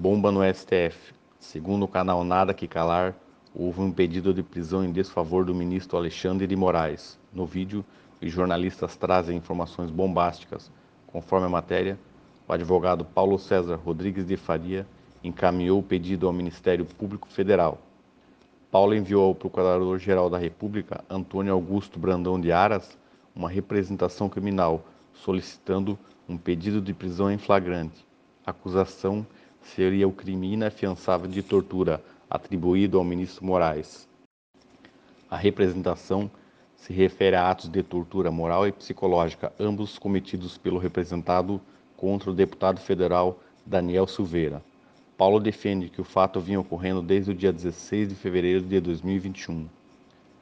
[0.00, 1.12] Bomba no STF.
[1.38, 3.14] Segundo o canal Nada Que Calar,
[3.54, 7.18] houve um pedido de prisão em desfavor do ministro Alexandre de Moraes.
[7.30, 7.84] No vídeo,
[8.18, 10.72] os jornalistas trazem informações bombásticas.
[11.06, 11.98] Conforme a matéria,
[12.48, 14.86] o advogado Paulo César Rodrigues de Faria
[15.22, 17.76] encaminhou o pedido ao Ministério Público Federal.
[18.70, 22.96] Paulo enviou ao Procurador-Geral da República, Antônio Augusto Brandão de Aras,
[23.36, 24.82] uma representação criminal
[25.12, 28.06] solicitando um pedido de prisão em flagrante.
[28.46, 29.26] Acusação
[29.62, 34.08] seria o crime inafiançável de tortura atribuído ao ministro Moraes.
[35.30, 36.30] A representação
[36.76, 41.60] se refere a atos de tortura moral e psicológica, ambos cometidos pelo representado
[41.96, 44.62] contra o deputado federal Daniel Silveira.
[45.16, 49.68] Paulo defende que o fato vinha ocorrendo desde o dia 16 de fevereiro de 2021.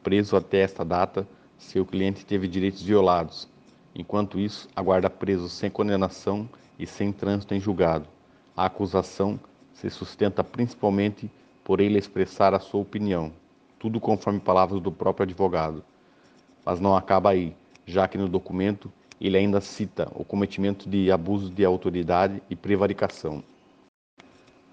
[0.03, 1.27] Preso até esta data,
[1.59, 3.48] seu cliente teve direitos violados.
[3.93, 6.48] Enquanto isso, aguarda preso sem condenação
[6.79, 8.07] e sem trânsito em julgado.
[8.59, 9.39] A acusação
[9.73, 11.30] se sustenta principalmente
[11.62, 13.31] por ele expressar a sua opinião,
[13.78, 15.84] tudo conforme palavras do próprio advogado.
[16.67, 17.55] Mas não acaba aí,
[17.86, 23.45] já que no documento ele ainda cita o cometimento de abuso de autoridade e prevaricação.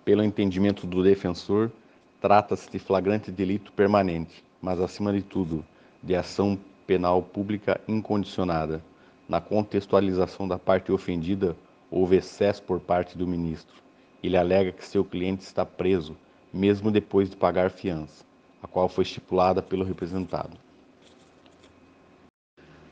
[0.04, 1.72] Pelo entendimento do defensor,
[2.20, 5.64] trata-se de flagrante delito permanente, mas acima de tudo,
[6.02, 8.84] de ação penal pública incondicionada.
[9.30, 11.56] Na contextualização da parte ofendida,
[11.96, 13.82] houve excesso por parte do ministro.
[14.22, 16.18] Ele alega que seu cliente está preso,
[16.54, 18.26] mesmo depois de pagar fiança,
[18.62, 20.58] a qual foi estipulada pelo representado.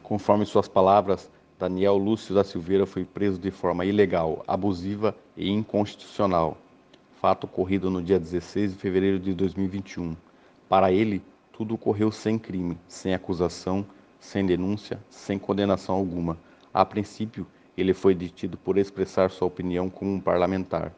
[0.01, 6.57] Conforme suas palavras, Daniel Lúcio da Silveira foi preso de forma ilegal, abusiva e inconstitucional.
[7.19, 10.15] Fato ocorrido no dia 16 de fevereiro de 2021.
[10.69, 13.85] Para ele, tudo ocorreu sem crime, sem acusação,
[14.17, 16.37] sem denúncia, sem condenação alguma.
[16.73, 17.45] A princípio,
[17.77, 20.93] ele foi detido por expressar sua opinião como um parlamentar.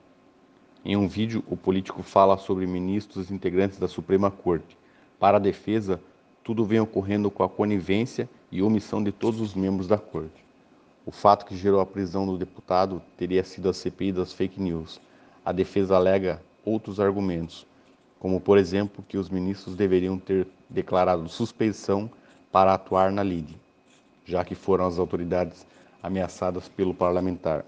[0.83, 4.77] Em um vídeo, o político fala sobre ministros integrantes da Suprema Corte.
[5.19, 5.99] Para a defesa,
[6.43, 10.45] tudo vem ocorrendo com a conivência e omissão de todos os membros da Corte.
[11.05, 15.01] O fato que gerou a prisão do deputado teria sido a CPI das fake news.
[15.43, 17.65] A defesa alega outros argumentos,
[18.19, 22.09] como, por exemplo, que os ministros deveriam ter declarado suspeição
[22.51, 23.57] para atuar na lide,
[24.25, 25.65] já que foram as autoridades
[26.05, 27.65] ameaçadas pelo parlamentar.